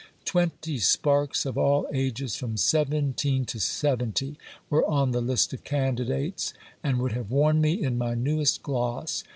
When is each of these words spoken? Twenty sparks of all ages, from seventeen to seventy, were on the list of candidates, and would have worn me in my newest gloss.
Twenty 0.25 0.79
sparks 0.79 1.45
of 1.45 1.59
all 1.59 1.87
ages, 1.93 2.35
from 2.35 2.57
seventeen 2.57 3.45
to 3.45 3.59
seventy, 3.59 4.35
were 4.67 4.83
on 4.89 5.11
the 5.11 5.21
list 5.21 5.53
of 5.53 5.63
candidates, 5.63 6.55
and 6.83 6.97
would 6.97 7.11
have 7.11 7.29
worn 7.29 7.61
me 7.61 7.73
in 7.83 7.99
my 7.99 8.15
newest 8.15 8.63
gloss. 8.63 9.23